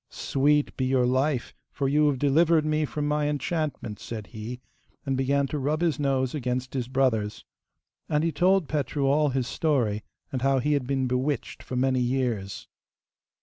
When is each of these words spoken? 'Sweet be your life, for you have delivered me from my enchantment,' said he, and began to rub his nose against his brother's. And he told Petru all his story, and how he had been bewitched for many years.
'Sweet 0.09 0.75
be 0.77 0.85
your 0.85 1.05
life, 1.05 1.53
for 1.71 1.87
you 1.87 2.07
have 2.07 2.17
delivered 2.17 2.65
me 2.65 2.85
from 2.85 3.07
my 3.07 3.29
enchantment,' 3.29 3.99
said 3.99 4.25
he, 4.25 4.59
and 5.05 5.15
began 5.15 5.45
to 5.45 5.59
rub 5.59 5.81
his 5.81 5.99
nose 5.99 6.33
against 6.33 6.73
his 6.73 6.87
brother's. 6.87 7.45
And 8.09 8.23
he 8.23 8.31
told 8.31 8.67
Petru 8.67 9.05
all 9.05 9.29
his 9.29 9.45
story, 9.45 10.01
and 10.31 10.41
how 10.41 10.57
he 10.57 10.73
had 10.73 10.87
been 10.87 11.05
bewitched 11.05 11.61
for 11.61 11.75
many 11.75 11.99
years. 11.99 12.67